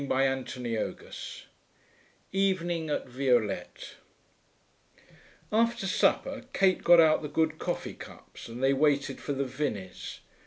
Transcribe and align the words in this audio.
CHAPTER 0.09 0.61
VI 0.61 1.11
EVENING 2.31 2.89
AT 2.89 3.07
VIOLETTE 3.07 3.97
1 5.49 5.61
After 5.65 5.85
supper 5.85 6.43
Kate 6.53 6.83
got 6.83 6.99
out 6.99 7.21
the 7.21 7.27
good 7.27 7.59
coffee 7.59 7.93
cups, 7.93 8.47
and 8.47 8.63
they 8.63 8.73
waited 8.73 9.21
for 9.21 9.33
the 9.33 9.45
Vinneys. 9.45 10.21